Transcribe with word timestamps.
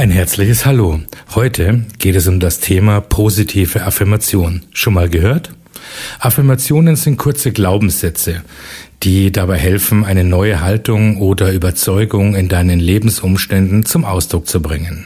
Ein 0.00 0.10
herzliches 0.10 0.64
Hallo. 0.64 0.98
Heute 1.34 1.84
geht 1.98 2.16
es 2.16 2.26
um 2.26 2.40
das 2.40 2.58
Thema 2.58 3.02
positive 3.02 3.82
Affirmation. 3.82 4.62
Schon 4.72 4.94
mal 4.94 5.10
gehört? 5.10 5.50
Affirmationen 6.20 6.96
sind 6.96 7.18
kurze 7.18 7.52
Glaubenssätze, 7.52 8.40
die 9.02 9.30
dabei 9.30 9.58
helfen, 9.58 10.06
eine 10.06 10.24
neue 10.24 10.62
Haltung 10.62 11.18
oder 11.18 11.52
Überzeugung 11.52 12.34
in 12.34 12.48
deinen 12.48 12.80
Lebensumständen 12.80 13.84
zum 13.84 14.06
Ausdruck 14.06 14.48
zu 14.48 14.62
bringen. 14.62 15.04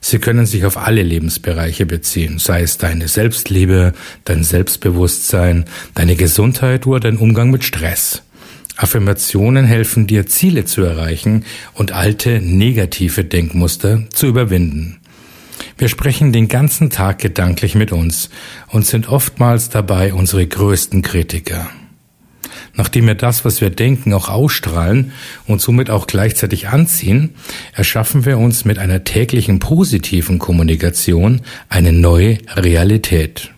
Sie 0.00 0.20
können 0.20 0.46
sich 0.46 0.64
auf 0.64 0.76
alle 0.76 1.02
Lebensbereiche 1.02 1.84
beziehen, 1.84 2.38
sei 2.38 2.62
es 2.62 2.78
deine 2.78 3.08
Selbstliebe, 3.08 3.94
dein 4.24 4.44
Selbstbewusstsein, 4.44 5.64
deine 5.96 6.14
Gesundheit 6.14 6.86
oder 6.86 7.00
dein 7.00 7.16
Umgang 7.16 7.50
mit 7.50 7.64
Stress. 7.64 8.22
Affirmationen 8.76 9.64
helfen 9.64 10.06
dir, 10.06 10.26
Ziele 10.26 10.64
zu 10.64 10.82
erreichen 10.82 11.44
und 11.74 11.92
alte 11.92 12.40
negative 12.40 13.24
Denkmuster 13.24 14.04
zu 14.10 14.26
überwinden. 14.26 15.00
Wir 15.78 15.88
sprechen 15.88 16.32
den 16.32 16.48
ganzen 16.48 16.90
Tag 16.90 17.18
gedanklich 17.18 17.74
mit 17.74 17.92
uns 17.92 18.30
und 18.68 18.86
sind 18.86 19.08
oftmals 19.08 19.70
dabei 19.70 20.12
unsere 20.14 20.46
größten 20.46 21.02
Kritiker. 21.02 21.68
Nachdem 22.76 23.06
wir 23.06 23.14
das, 23.14 23.44
was 23.44 23.60
wir 23.60 23.70
denken, 23.70 24.12
auch 24.12 24.28
ausstrahlen 24.28 25.12
und 25.46 25.60
somit 25.60 25.90
auch 25.90 26.08
gleichzeitig 26.08 26.68
anziehen, 26.68 27.34
erschaffen 27.72 28.24
wir 28.24 28.38
uns 28.38 28.64
mit 28.64 28.78
einer 28.78 29.04
täglichen 29.04 29.60
positiven 29.60 30.40
Kommunikation 30.40 31.42
eine 31.68 31.92
neue 31.92 32.38
Realität. 32.56 33.53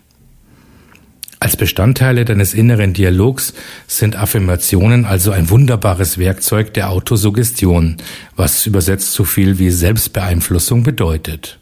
Als 1.39 1.55
Bestandteile 1.55 2.25
deines 2.25 2.55
inneren 2.55 2.93
Dialogs 2.93 3.53
sind 3.85 4.15
Affirmationen 4.15 5.05
also 5.05 5.31
ein 5.31 5.49
wunderbares 5.51 6.17
Werkzeug 6.17 6.73
der 6.73 6.89
Autosuggestion, 6.89 7.97
was 8.35 8.65
übersetzt 8.65 9.13
so 9.13 9.23
viel 9.23 9.59
wie 9.59 9.69
Selbstbeeinflussung 9.69 10.81
bedeutet. 10.83 11.59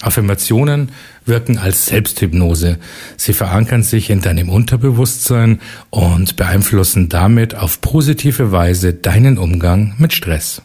Affirmationen 0.00 0.90
wirken 1.24 1.56
als 1.56 1.86
Selbsthypnose. 1.86 2.78
Sie 3.16 3.32
verankern 3.32 3.82
sich 3.82 4.10
in 4.10 4.20
deinem 4.20 4.48
Unterbewusstsein 4.48 5.60
und 5.90 6.36
beeinflussen 6.36 7.08
damit 7.08 7.54
auf 7.54 7.80
positive 7.80 8.52
Weise 8.52 8.92
deinen 8.92 9.38
Umgang 9.38 9.94
mit 9.98 10.12
Stress. 10.12 10.62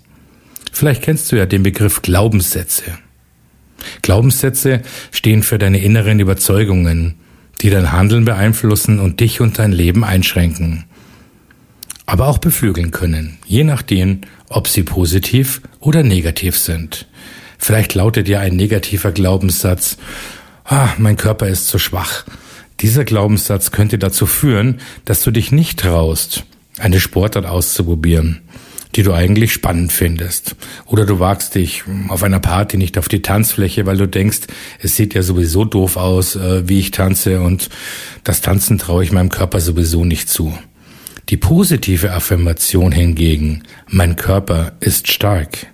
Vielleicht 0.71 1.03
kennst 1.03 1.31
du 1.31 1.37
ja 1.37 1.45
den 1.45 1.63
Begriff 1.63 2.01
Glaubenssätze. 2.01 2.83
Glaubenssätze 4.01 4.81
stehen 5.11 5.43
für 5.43 5.57
deine 5.57 5.79
inneren 5.79 6.19
Überzeugungen, 6.19 7.15
die 7.61 7.69
dein 7.69 7.91
Handeln 7.91 8.25
beeinflussen 8.25 8.99
und 8.99 9.19
dich 9.19 9.41
und 9.41 9.59
dein 9.59 9.71
Leben 9.71 10.03
einschränken. 10.03 10.85
Aber 12.05 12.27
auch 12.27 12.39
beflügeln 12.39 12.91
können, 12.91 13.37
je 13.45 13.63
nachdem, 13.63 14.21
ob 14.49 14.67
sie 14.67 14.83
positiv 14.83 15.61
oder 15.79 16.03
negativ 16.03 16.57
sind. 16.57 17.07
Vielleicht 17.57 17.93
lautet 17.93 18.27
ja 18.27 18.39
ein 18.39 18.55
negativer 18.55 19.11
Glaubenssatz, 19.11 19.97
ah, 20.65 20.89
mein 20.97 21.15
Körper 21.15 21.47
ist 21.47 21.67
zu 21.67 21.77
schwach. 21.77 22.25
Dieser 22.79 23.05
Glaubenssatz 23.05 23.71
könnte 23.71 23.99
dazu 23.99 24.25
führen, 24.25 24.79
dass 25.05 25.21
du 25.21 25.31
dich 25.31 25.51
nicht 25.51 25.79
traust, 25.79 26.43
eine 26.79 26.99
Sportart 26.99 27.45
auszuprobieren 27.45 28.41
die 28.95 29.03
du 29.03 29.13
eigentlich 29.13 29.53
spannend 29.53 29.91
findest. 29.91 30.55
Oder 30.85 31.05
du 31.05 31.19
wagst 31.19 31.55
dich 31.55 31.83
auf 32.09 32.23
einer 32.23 32.39
Party 32.39 32.77
nicht 32.77 32.97
auf 32.97 33.07
die 33.07 33.21
Tanzfläche, 33.21 33.85
weil 33.85 33.97
du 33.97 34.07
denkst, 34.07 34.41
es 34.81 34.95
sieht 34.95 35.13
ja 35.13 35.21
sowieso 35.21 35.65
doof 35.65 35.97
aus, 35.97 36.35
äh, 36.35 36.67
wie 36.67 36.79
ich 36.79 36.91
tanze 36.91 37.41
und 37.41 37.69
das 38.23 38.41
Tanzen 38.41 38.77
traue 38.77 39.03
ich 39.03 39.11
meinem 39.11 39.29
Körper 39.29 39.59
sowieso 39.59 40.05
nicht 40.05 40.29
zu. 40.29 40.53
Die 41.29 41.37
positive 41.37 42.11
Affirmation 42.11 42.91
hingegen, 42.91 43.63
mein 43.87 44.15
Körper 44.15 44.73
ist 44.79 45.09
stark, 45.09 45.67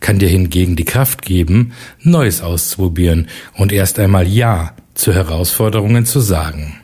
kann 0.00 0.18
dir 0.18 0.28
hingegen 0.28 0.76
die 0.76 0.84
Kraft 0.84 1.22
geben, 1.22 1.72
Neues 2.00 2.40
auszuprobieren 2.40 3.28
und 3.54 3.72
erst 3.72 3.98
einmal 3.98 4.26
Ja 4.26 4.74
zu 4.94 5.12
Herausforderungen 5.12 6.06
zu 6.06 6.20
sagen. 6.20 6.80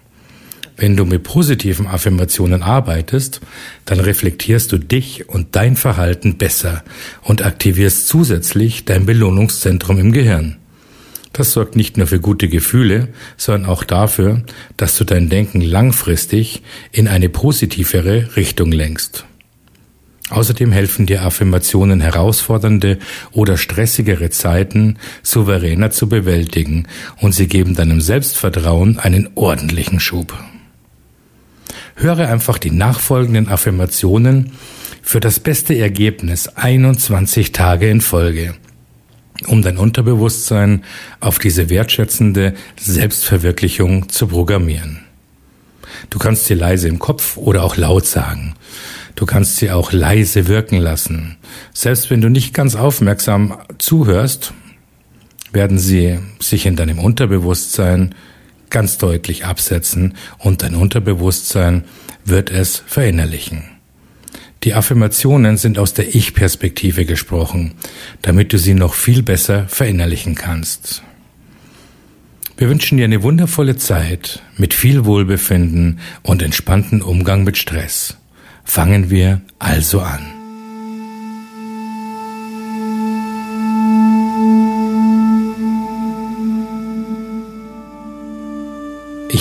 Wenn 0.82 0.96
du 0.96 1.04
mit 1.04 1.22
positiven 1.22 1.86
Affirmationen 1.86 2.64
arbeitest, 2.64 3.40
dann 3.84 4.00
reflektierst 4.00 4.72
du 4.72 4.78
dich 4.78 5.28
und 5.28 5.54
dein 5.54 5.76
Verhalten 5.76 6.38
besser 6.38 6.82
und 7.22 7.44
aktivierst 7.44 8.08
zusätzlich 8.08 8.84
dein 8.84 9.06
Belohnungszentrum 9.06 10.00
im 10.00 10.10
Gehirn. 10.10 10.56
Das 11.32 11.52
sorgt 11.52 11.76
nicht 11.76 11.98
nur 11.98 12.08
für 12.08 12.18
gute 12.18 12.48
Gefühle, 12.48 13.10
sondern 13.36 13.70
auch 13.70 13.84
dafür, 13.84 14.42
dass 14.76 14.98
du 14.98 15.04
dein 15.04 15.28
Denken 15.28 15.60
langfristig 15.60 16.62
in 16.90 17.06
eine 17.06 17.28
positivere 17.28 18.34
Richtung 18.34 18.72
lenkst. 18.72 19.24
Außerdem 20.30 20.72
helfen 20.72 21.06
dir 21.06 21.22
Affirmationen 21.22 22.00
herausfordernde 22.00 22.98
oder 23.30 23.56
stressigere 23.56 24.30
Zeiten 24.30 24.98
souveräner 25.22 25.92
zu 25.92 26.08
bewältigen 26.08 26.88
und 27.20 27.36
sie 27.36 27.46
geben 27.46 27.76
deinem 27.76 28.00
Selbstvertrauen 28.00 28.98
einen 28.98 29.30
ordentlichen 29.36 30.00
Schub. 30.00 30.36
Höre 32.02 32.28
einfach 32.28 32.58
die 32.58 32.72
nachfolgenden 32.72 33.48
Affirmationen 33.48 34.52
für 35.02 35.20
das 35.20 35.38
beste 35.38 35.78
Ergebnis 35.78 36.48
21 36.48 37.52
Tage 37.52 37.88
in 37.88 38.00
Folge, 38.00 38.56
um 39.46 39.62
dein 39.62 39.78
Unterbewusstsein 39.78 40.82
auf 41.20 41.38
diese 41.38 41.70
wertschätzende 41.70 42.54
Selbstverwirklichung 42.76 44.08
zu 44.08 44.26
programmieren. 44.26 45.04
Du 46.10 46.18
kannst 46.18 46.46
sie 46.46 46.54
leise 46.54 46.88
im 46.88 46.98
Kopf 46.98 47.36
oder 47.36 47.62
auch 47.62 47.76
laut 47.76 48.04
sagen. 48.04 48.54
Du 49.14 49.24
kannst 49.24 49.58
sie 49.58 49.70
auch 49.70 49.92
leise 49.92 50.48
wirken 50.48 50.78
lassen. 50.78 51.36
Selbst 51.72 52.10
wenn 52.10 52.20
du 52.20 52.30
nicht 52.30 52.52
ganz 52.52 52.74
aufmerksam 52.74 53.58
zuhörst, 53.78 54.52
werden 55.52 55.78
sie 55.78 56.18
sich 56.40 56.66
in 56.66 56.74
deinem 56.74 56.98
Unterbewusstsein 56.98 58.12
ganz 58.72 58.98
deutlich 58.98 59.44
absetzen 59.44 60.14
und 60.38 60.62
dein 60.62 60.74
Unterbewusstsein 60.74 61.84
wird 62.24 62.50
es 62.50 62.82
verinnerlichen. 62.84 63.62
Die 64.64 64.74
Affirmationen 64.74 65.56
sind 65.56 65.78
aus 65.78 65.94
der 65.94 66.14
Ich-Perspektive 66.14 67.04
gesprochen, 67.04 67.74
damit 68.22 68.52
du 68.52 68.58
sie 68.58 68.74
noch 68.74 68.94
viel 68.94 69.22
besser 69.22 69.66
verinnerlichen 69.68 70.34
kannst. 70.34 71.02
Wir 72.56 72.68
wünschen 72.68 72.98
dir 72.98 73.04
eine 73.04 73.22
wundervolle 73.22 73.76
Zeit 73.76 74.40
mit 74.56 74.72
viel 74.74 75.04
Wohlbefinden 75.04 75.98
und 76.22 76.42
entspannten 76.42 77.02
Umgang 77.02 77.42
mit 77.44 77.56
Stress. 77.56 78.16
Fangen 78.64 79.10
wir 79.10 79.40
also 79.58 80.00
an. 80.00 80.41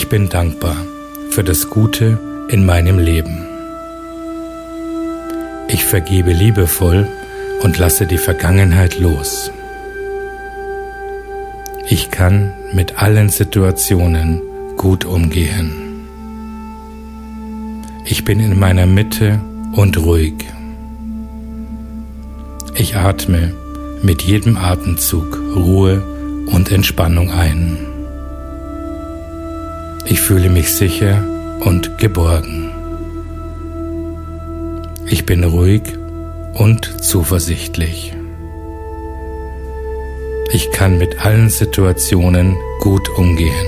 Ich 0.01 0.09
bin 0.09 0.29
dankbar 0.29 0.75
für 1.29 1.43
das 1.43 1.69
Gute 1.69 2.17
in 2.49 2.65
meinem 2.65 2.97
Leben. 2.97 3.45
Ich 5.67 5.85
vergebe 5.85 6.33
liebevoll 6.33 7.07
und 7.61 7.77
lasse 7.77 8.07
die 8.07 8.17
Vergangenheit 8.17 8.99
los. 8.99 9.51
Ich 11.87 12.09
kann 12.09 12.51
mit 12.73 12.97
allen 12.97 13.29
Situationen 13.29 14.41
gut 14.75 15.05
umgehen. 15.05 15.71
Ich 18.03 18.25
bin 18.25 18.39
in 18.39 18.59
meiner 18.59 18.87
Mitte 18.87 19.39
und 19.73 19.97
ruhig. 20.03 20.33
Ich 22.73 22.95
atme 22.95 23.53
mit 24.01 24.23
jedem 24.23 24.57
Atemzug 24.57 25.39
Ruhe 25.55 26.01
und 26.47 26.71
Entspannung 26.71 27.29
ein. 27.29 27.90
Ich 30.11 30.19
fühle 30.19 30.49
mich 30.49 30.75
sicher 30.75 31.23
und 31.61 31.97
geborgen. 31.97 32.69
Ich 35.05 35.25
bin 35.25 35.45
ruhig 35.45 35.83
und 36.53 37.01
zuversichtlich. 37.01 38.13
Ich 40.51 40.69
kann 40.71 40.97
mit 40.97 41.25
allen 41.25 41.49
Situationen 41.49 42.57
gut 42.81 43.07
umgehen. 43.07 43.67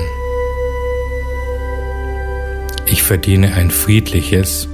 Ich 2.88 3.04
verdiene 3.04 3.54
ein 3.54 3.72
friedliches 3.72 4.68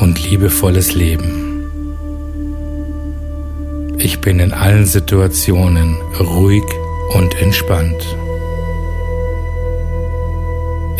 und 0.00 0.28
liebevolles 0.28 0.92
Leben. 0.92 1.70
Ich 3.96 4.20
bin 4.20 4.40
in 4.40 4.52
allen 4.52 4.86
Situationen 4.86 5.94
ruhig 6.18 6.64
und 7.14 7.40
entspannt. 7.40 8.04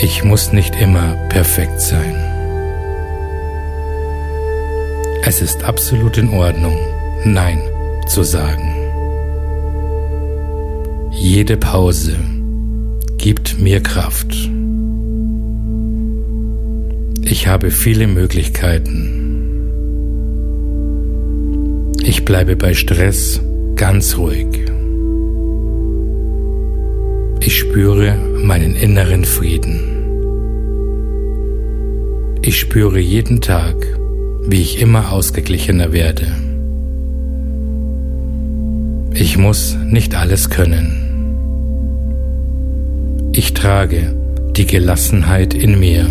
Ich 0.04 0.24
muss 0.24 0.52
nicht 0.52 0.74
immer 0.80 1.14
perfekt 1.28 1.80
sein. 1.80 2.16
Es 5.24 5.40
ist 5.40 5.62
absolut 5.62 6.18
in 6.18 6.30
Ordnung, 6.30 6.76
Nein 7.24 7.60
zu 8.08 8.24
sagen. 8.24 8.74
Jede 11.12 11.56
Pause 11.56 12.16
gibt 13.16 13.60
mir 13.60 13.80
Kraft. 13.80 14.34
Ich 17.24 17.46
habe 17.46 17.70
viele 17.70 18.08
Möglichkeiten. 18.08 19.06
Ich 22.02 22.24
bleibe 22.24 22.56
bei 22.56 22.74
Stress 22.74 23.40
ganz 23.76 24.18
ruhig. 24.18 24.48
Ich 27.38 27.56
spüre 27.56 28.16
meinen 28.42 28.74
inneren 28.74 29.24
Frieden. 29.24 29.91
Ich 32.52 32.60
spüre 32.60 33.00
jeden 33.00 33.40
Tag, 33.40 33.76
wie 34.46 34.60
ich 34.60 34.78
immer 34.82 35.10
ausgeglichener 35.10 35.94
werde. 35.94 36.26
Ich 39.14 39.38
muss 39.38 39.74
nicht 39.86 40.14
alles 40.14 40.50
können. 40.50 40.92
Ich 43.32 43.54
trage 43.54 44.14
die 44.54 44.66
Gelassenheit 44.66 45.54
in 45.54 45.80
mir. 45.80 46.04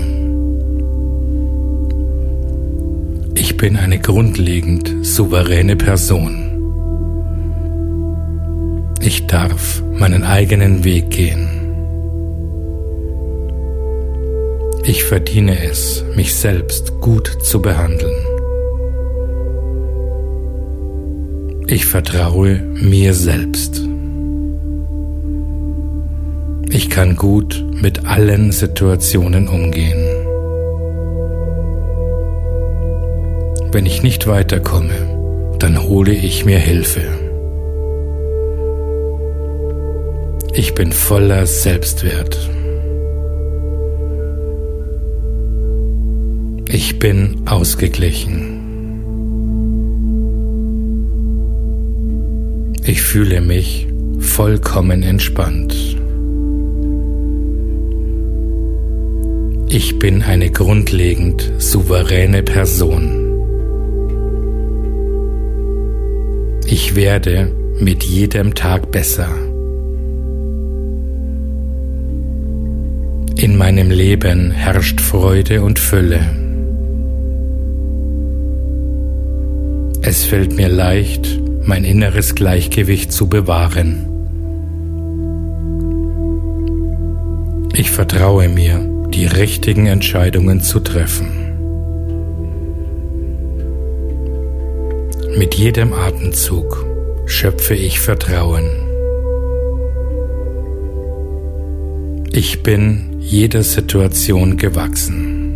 Ich 3.35 3.55
bin 3.55 3.77
eine 3.77 3.99
grundlegend 3.99 5.05
souveräne 5.05 5.75
Person. 5.75 6.47
Ich 8.99 9.27
darf 9.27 9.83
meinen 9.93 10.23
eigenen 10.23 10.83
Weg 10.83 11.11
gehen. 11.11 11.50
Ich 14.83 15.03
verdiene 15.03 15.63
es, 15.63 16.03
mich 16.15 16.33
selbst 16.33 16.99
gut 17.01 17.27
zu 17.43 17.61
behandeln. 17.61 18.15
Ich 21.67 21.85
vertraue 21.85 22.55
mir 22.81 23.13
selbst. 23.13 23.79
Ich 26.69 26.89
kann 26.89 27.15
gut 27.15 27.63
mit 27.79 28.05
allen 28.05 28.51
Situationen 28.51 29.47
umgehen. 29.47 30.03
Wenn 33.71 33.85
ich 33.85 34.01
nicht 34.01 34.25
weiterkomme, 34.25 35.55
dann 35.59 35.83
hole 35.83 36.13
ich 36.13 36.43
mir 36.43 36.57
Hilfe. 36.57 37.01
Ich 40.53 40.73
bin 40.73 40.91
voller 40.91 41.45
Selbstwert. 41.45 42.49
Ich 46.73 46.99
bin 46.99 47.41
ausgeglichen. 47.47 48.61
Ich 52.85 53.01
fühle 53.01 53.41
mich 53.41 53.89
vollkommen 54.19 55.03
entspannt. 55.03 55.75
Ich 59.67 59.99
bin 59.99 60.23
eine 60.23 60.49
grundlegend 60.49 61.51
souveräne 61.57 62.41
Person. 62.41 63.17
Ich 66.67 66.95
werde 66.95 67.51
mit 67.81 68.03
jedem 68.05 68.55
Tag 68.55 68.91
besser. 68.91 69.27
In 73.35 73.57
meinem 73.57 73.91
Leben 73.91 74.51
herrscht 74.51 75.01
Freude 75.01 75.63
und 75.63 75.77
Fülle. 75.77 76.40
Es 80.03 80.25
fällt 80.25 80.53
mir 80.53 80.67
leicht, 80.67 81.39
mein 81.63 81.83
inneres 81.83 82.33
Gleichgewicht 82.33 83.11
zu 83.11 83.29
bewahren. 83.29 84.07
Ich 87.75 87.91
vertraue 87.91 88.49
mir, 88.49 88.79
die 89.13 89.25
richtigen 89.25 89.85
Entscheidungen 89.85 90.61
zu 90.61 90.79
treffen. 90.79 91.29
Mit 95.37 95.55
jedem 95.55 95.93
Atemzug 95.93 96.85
schöpfe 97.25 97.75
ich 97.75 97.99
Vertrauen. 97.99 98.69
Ich 102.33 102.63
bin 102.63 103.17
jeder 103.19 103.63
Situation 103.63 104.57
gewachsen. 104.57 105.55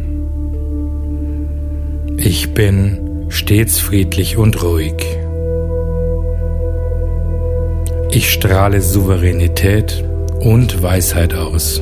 Ich 2.18 2.54
bin 2.54 3.05
stets 3.36 3.80
friedlich 3.80 4.38
und 4.38 4.64
ruhig. 4.64 4.96
Ich 8.12 8.32
strahle 8.32 8.82
Souveränität 8.82 10.04
und 10.40 10.82
Weisheit 10.82 11.34
aus. 11.34 11.82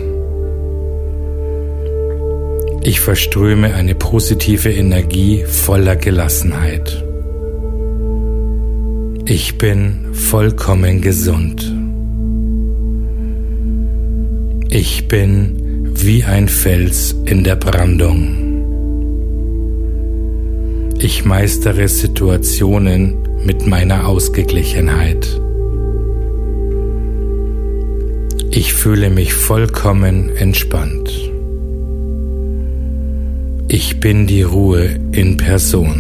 Ich 2.82 3.00
verströme 3.00 3.76
eine 3.76 3.94
positive 3.94 4.72
Energie 4.72 5.44
voller 5.46 5.96
Gelassenheit. 5.96 7.04
Ich 9.26 9.58
bin 9.58 10.08
vollkommen 10.12 11.02
gesund. 11.02 11.72
Ich 14.70 15.08
bin 15.08 15.92
wie 15.94 16.24
ein 16.24 16.50
Fels 16.50 17.16
in 17.26 17.44
der 17.44 17.56
Brandung. 17.56 18.43
Ich 21.06 21.26
meistere 21.26 21.90
Situationen 21.90 23.28
mit 23.46 23.68
meiner 23.68 24.08
Ausgeglichenheit. 24.08 25.28
Ich 28.52 28.74
fühle 28.74 29.10
mich 29.10 29.34
vollkommen 29.34 30.30
entspannt. 30.30 31.12
Ich 33.68 34.00
bin 34.00 34.28
die 34.28 34.44
Ruhe 34.44 34.98
in 35.12 35.36
Person. 35.36 35.92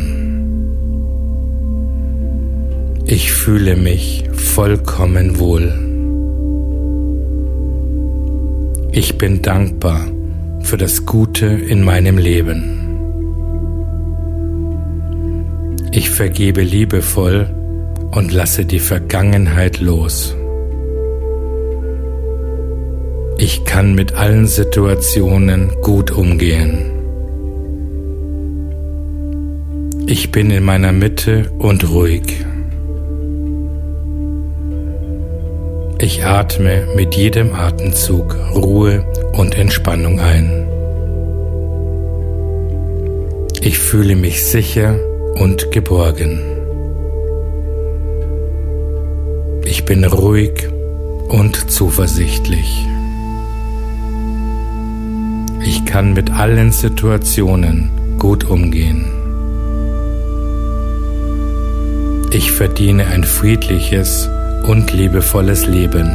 Ich 3.05 3.33
fühle 3.33 3.75
mich 3.75 4.23
vollkommen 4.31 5.37
wohl. 5.37 5.73
Ich 8.93 9.17
bin 9.17 9.41
dankbar 9.41 10.07
für 10.61 10.77
das 10.77 11.05
Gute 11.05 11.47
in 11.47 11.83
meinem 11.83 12.17
Leben. 12.17 12.82
Vergebe 16.13 16.61
liebevoll 16.61 17.49
und 18.11 18.31
lasse 18.31 18.65
die 18.65 18.79
Vergangenheit 18.79 19.81
los. 19.81 20.35
Ich 23.37 23.65
kann 23.65 23.95
mit 23.95 24.13
allen 24.13 24.47
Situationen 24.47 25.71
gut 25.81 26.11
umgehen. 26.11 26.91
Ich 30.05 30.31
bin 30.31 30.51
in 30.51 30.63
meiner 30.63 30.91
Mitte 30.91 31.51
und 31.57 31.89
ruhig. 31.89 32.45
Ich 35.99 36.23
atme 36.25 36.87
mit 36.95 37.15
jedem 37.15 37.53
Atemzug 37.55 38.35
Ruhe 38.53 39.03
und 39.33 39.55
Entspannung 39.55 40.19
ein. 40.19 40.67
Ich 43.61 43.79
fühle 43.79 44.15
mich 44.15 44.45
sicher 44.45 44.99
und 45.35 45.71
geborgen. 45.71 46.39
Ich 49.65 49.85
bin 49.85 50.03
ruhig 50.03 50.69
und 51.29 51.71
zuversichtlich. 51.71 52.85
Ich 55.65 55.85
kann 55.85 56.13
mit 56.13 56.31
allen 56.31 56.71
Situationen 56.71 57.89
gut 58.19 58.43
umgehen. 58.43 59.05
Ich 62.31 62.51
verdiene 62.51 63.07
ein 63.07 63.23
friedliches 63.23 64.29
und 64.67 64.91
liebevolles 64.91 65.67
Leben. 65.67 66.09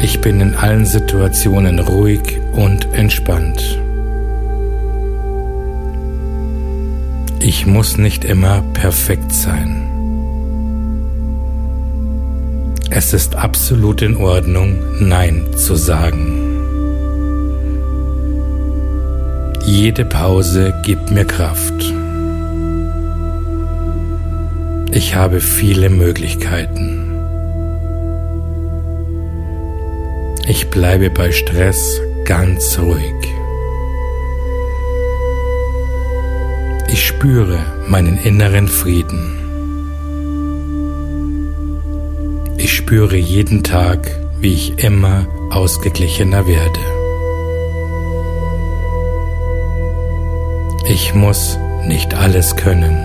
Ich 0.00 0.20
bin 0.20 0.40
in 0.40 0.54
allen 0.54 0.84
Situationen 0.84 1.78
ruhig 1.78 2.40
und 2.52 2.92
entspannt. 2.92 3.80
Ich 7.48 7.64
muss 7.64 7.96
nicht 7.96 8.24
immer 8.24 8.60
perfekt 8.72 9.32
sein. 9.32 9.70
Es 12.90 13.12
ist 13.12 13.36
absolut 13.36 14.02
in 14.02 14.16
Ordnung, 14.16 14.82
Nein 14.98 15.46
zu 15.54 15.76
sagen. 15.76 16.42
Jede 19.64 20.04
Pause 20.04 20.74
gibt 20.82 21.12
mir 21.12 21.24
Kraft. 21.24 21.94
Ich 24.90 25.14
habe 25.14 25.40
viele 25.40 25.88
Möglichkeiten. 25.88 27.12
Ich 30.48 30.68
bleibe 30.70 31.10
bei 31.10 31.30
Stress 31.30 32.00
ganz 32.24 32.76
ruhig. 32.80 33.35
Spüre 37.16 37.58
meinen 37.88 38.18
inneren 38.18 38.68
Frieden. 38.68 39.38
Ich 42.58 42.74
spüre 42.74 43.16
jeden 43.16 43.62
Tag, 43.62 44.10
wie 44.38 44.52
ich 44.52 44.84
immer 44.84 45.26
ausgeglichener 45.50 46.46
werde. 46.46 46.80
Ich 50.90 51.14
muss 51.14 51.58
nicht 51.86 52.12
alles 52.12 52.54
können. 52.54 52.98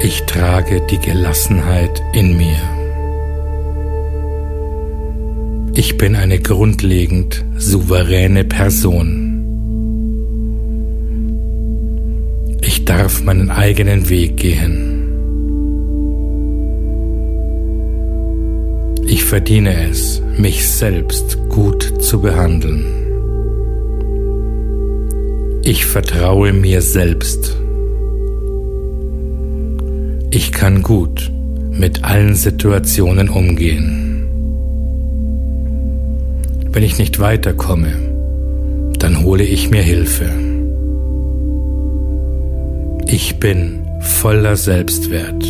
Ich 0.00 0.24
trage 0.24 0.80
die 0.80 0.98
Gelassenheit 0.98 2.02
in 2.12 2.36
mir. 2.36 2.58
Ich 5.74 5.96
bin 5.96 6.16
eine 6.16 6.40
grundlegend 6.40 7.44
souveräne 7.56 8.42
Person. 8.42 9.23
Ich 12.84 12.88
darf 12.88 13.24
meinen 13.24 13.48
eigenen 13.48 14.10
Weg 14.10 14.36
gehen. 14.36 15.08
Ich 19.06 19.24
verdiene 19.24 19.88
es, 19.88 20.20
mich 20.36 20.68
selbst 20.68 21.38
gut 21.48 21.94
zu 22.02 22.20
behandeln. 22.20 22.84
Ich 25.62 25.86
vertraue 25.86 26.52
mir 26.52 26.82
selbst. 26.82 27.56
Ich 30.30 30.52
kann 30.52 30.82
gut 30.82 31.32
mit 31.70 32.04
allen 32.04 32.34
Situationen 32.34 33.30
umgehen. 33.30 34.28
Wenn 36.70 36.82
ich 36.82 36.98
nicht 36.98 37.18
weiterkomme, 37.18 37.94
dann 38.98 39.24
hole 39.24 39.44
ich 39.44 39.70
mir 39.70 39.80
Hilfe. 39.80 40.53
Ich 43.16 43.38
bin 43.38 43.86
voller 44.00 44.56
Selbstwert. 44.56 45.44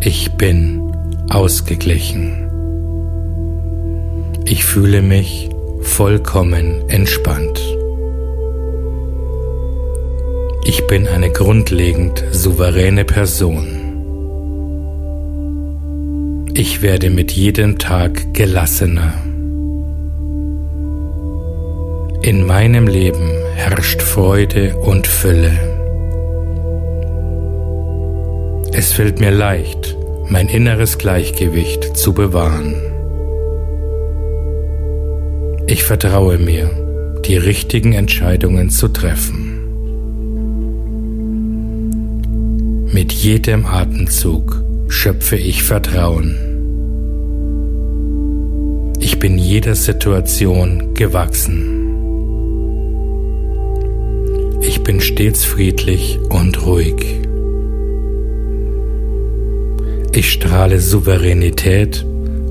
Ich 0.00 0.32
bin 0.32 0.92
ausgeglichen. 1.30 2.32
Ich 4.44 4.64
fühle 4.64 5.02
mich 5.02 5.48
vollkommen 5.82 6.82
entspannt. 6.88 7.60
Ich 10.64 10.84
bin 10.88 11.06
eine 11.06 11.30
grundlegend 11.30 12.24
souveräne 12.32 13.04
Person. 13.04 13.68
Ich 16.54 16.82
werde 16.82 17.08
mit 17.08 17.30
jedem 17.30 17.78
Tag 17.78 18.34
gelassener. 18.34 19.27
In 22.28 22.44
meinem 22.44 22.86
Leben 22.86 23.30
herrscht 23.54 24.02
Freude 24.02 24.76
und 24.76 25.06
Fülle. 25.06 25.50
Es 28.70 28.92
fällt 28.92 29.18
mir 29.18 29.30
leicht, 29.30 29.96
mein 30.28 30.50
inneres 30.50 30.98
Gleichgewicht 30.98 31.96
zu 31.96 32.12
bewahren. 32.12 32.74
Ich 35.68 35.84
vertraue 35.84 36.36
mir, 36.36 36.68
die 37.24 37.38
richtigen 37.38 37.94
Entscheidungen 37.94 38.68
zu 38.68 38.88
treffen. 38.88 39.54
Mit 42.92 43.10
jedem 43.10 43.64
Atemzug 43.64 44.62
schöpfe 44.88 45.36
ich 45.36 45.62
Vertrauen. 45.62 46.34
Ich 49.00 49.18
bin 49.18 49.38
jeder 49.38 49.74
Situation 49.74 50.92
gewachsen. 50.92 51.77
Bin 54.88 55.02
stets 55.02 55.44
friedlich 55.44 56.18
und 56.30 56.64
ruhig. 56.64 57.20
Ich 60.14 60.32
strahle 60.32 60.80
Souveränität 60.80 62.06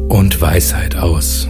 und 0.08 0.40
Weisheit 0.40 0.96
aus. 0.98 1.48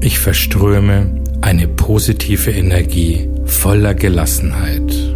Ich 0.00 0.18
verströme 0.18 1.22
eine 1.42 1.68
positive 1.68 2.52
Energie 2.52 3.28
voller 3.44 3.92
Gelassenheit. 3.92 5.14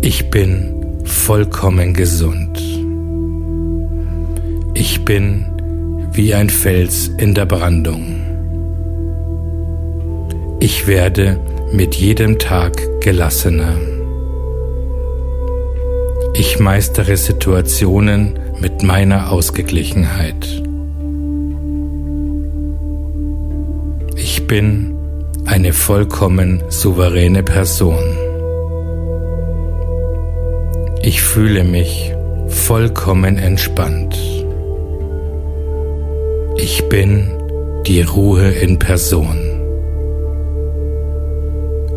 Ich 0.00 0.30
bin 0.30 0.74
vollkommen 1.04 1.94
gesund. 1.94 2.60
Ich 4.74 5.04
bin 5.04 5.44
wie 6.10 6.34
ein 6.34 6.50
Fels 6.50 7.06
in 7.18 7.34
der 7.34 7.46
Brandung. 7.46 8.21
Ich 10.64 10.86
werde 10.86 11.40
mit 11.72 11.96
jedem 11.96 12.38
Tag 12.38 13.00
gelassener. 13.00 13.74
Ich 16.34 16.60
meistere 16.60 17.16
Situationen 17.16 18.38
mit 18.60 18.84
meiner 18.84 19.32
Ausgeglichenheit. 19.32 20.62
Ich 24.14 24.46
bin 24.46 24.94
eine 25.46 25.72
vollkommen 25.72 26.62
souveräne 26.68 27.42
Person. 27.42 27.98
Ich 31.02 31.22
fühle 31.22 31.64
mich 31.64 32.14
vollkommen 32.46 33.36
entspannt. 33.36 34.16
Ich 36.54 36.88
bin 36.88 37.32
die 37.84 38.02
Ruhe 38.02 38.48
in 38.52 38.78
Person. 38.78 39.41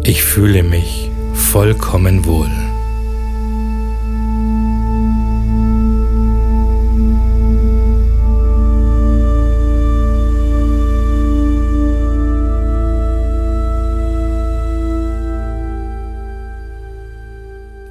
Ich 0.08 0.24
fühle 0.24 0.62
mich 0.62 1.10
vollkommen 1.34 2.26
wohl. 2.26 2.52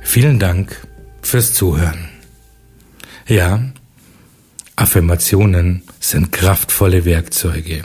Vielen 0.02 0.38
Dank 0.38 0.87
fürs 1.21 1.52
Zuhören. 1.52 2.09
Ja, 3.26 3.61
Affirmationen 4.76 5.83
sind 5.99 6.30
kraftvolle 6.30 7.04
Werkzeuge, 7.04 7.83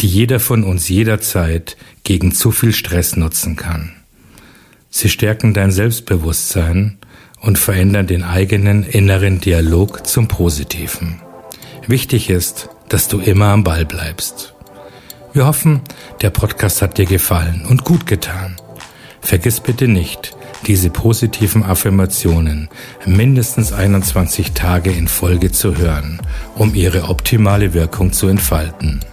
die 0.00 0.06
jeder 0.06 0.40
von 0.40 0.64
uns 0.64 0.88
jederzeit 0.88 1.76
gegen 2.08 2.32
zu 2.32 2.52
viel 2.52 2.72
Stress 2.72 3.16
nutzen 3.16 3.54
kann. 3.54 3.92
Sie 4.88 5.10
stärken 5.10 5.52
dein 5.52 5.70
Selbstbewusstsein 5.70 6.96
und 7.38 7.58
verändern 7.58 8.06
den 8.06 8.24
eigenen 8.24 8.82
inneren 8.82 9.42
Dialog 9.42 10.06
zum 10.06 10.26
Positiven. 10.26 11.20
Wichtig 11.86 12.30
ist, 12.30 12.70
dass 12.88 13.08
du 13.08 13.20
immer 13.20 13.48
am 13.48 13.62
Ball 13.62 13.84
bleibst. 13.84 14.54
Wir 15.34 15.44
hoffen, 15.44 15.82
der 16.22 16.30
Podcast 16.30 16.80
hat 16.80 16.96
dir 16.96 17.04
gefallen 17.04 17.66
und 17.68 17.84
gut 17.84 18.06
getan. 18.06 18.56
Vergiss 19.20 19.60
bitte 19.60 19.86
nicht, 19.86 20.34
diese 20.66 20.88
positiven 20.88 21.62
Affirmationen 21.62 22.70
mindestens 23.04 23.70
21 23.70 24.52
Tage 24.52 24.90
in 24.90 25.08
Folge 25.08 25.52
zu 25.52 25.76
hören, 25.76 26.22
um 26.54 26.74
ihre 26.74 27.10
optimale 27.10 27.74
Wirkung 27.74 28.14
zu 28.14 28.28
entfalten. 28.28 29.04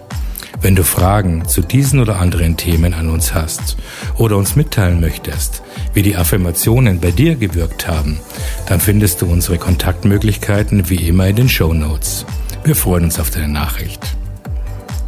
Wenn 0.62 0.76
du 0.76 0.84
Fragen 0.84 1.48
zu 1.48 1.62
diesen 1.62 2.00
oder 2.00 2.20
anderen 2.20 2.58
Themen 2.58 2.94
an 2.94 3.10
uns 3.10 3.34
hast 3.34 3.78
oder 4.18 4.38
uns 4.38 4.56
mitteilen 4.56 5.00
möchtest, 5.00 5.62
wie 5.94 6.02
die 6.02 6.16
Affirmationen 6.16 7.00
bei 7.00 7.12
dir 7.12 7.36
gewirkt 7.36 7.88
haben, 7.88 8.20
dann 8.68 8.80
findest 8.80 9.22
du 9.22 9.28
unsere 9.28 9.58
Kontaktmöglichkeiten 9.58 10.90
wie 10.90 11.08
immer 11.08 11.28
in 11.28 11.36
den 11.36 11.50
Show 11.50 11.74
Notes. 11.74 12.26
Wir 12.64 12.76
freuen 12.76 13.06
uns 13.06 13.20
auf 13.20 13.30
deine 13.30 13.50
Nachricht. 13.50 14.02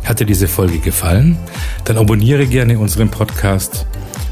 Hat 0.04 0.20
dir 0.20 0.26
diese 0.26 0.48
Folge 0.48 0.80
gefallen? 0.80 1.38
Dann 1.86 1.98
abonniere 1.98 2.48
gerne 2.48 2.80
unseren 2.80 3.10
Podcast 3.10 3.86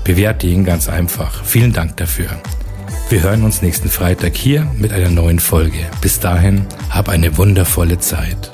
Bewerte 0.06 0.46
ihn 0.46 0.64
ganz 0.64 0.88
einfach. 0.88 1.44
Vielen 1.44 1.74
Dank 1.74 1.98
dafür. 1.98 2.30
Wir 3.10 3.24
hören 3.24 3.44
uns 3.44 3.64
nächsten 3.64 3.90
Freitag 3.90 4.38
hier 4.38 4.72
mit 4.78 4.94
einer 4.94 5.10
neuen 5.10 5.40
Folge. 5.40 5.80
Bis 6.00 6.20
dahin, 6.20 6.68
hab 6.92 7.10
eine 7.10 7.38
wundervolle 7.38 7.98
Zeit. 7.98 8.52